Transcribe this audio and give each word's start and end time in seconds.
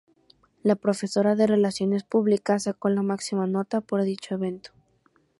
La 0.63 0.73
profesora 0.75 1.35
de 1.35 1.45
Relaciones 1.45 2.01
Públicas 2.03 2.63
sacó 2.63 2.89
la 2.89 3.03
máxima 3.03 3.45
nota 3.45 3.81
por 3.81 4.01
dicho 4.03 4.33
evento. 4.33 4.71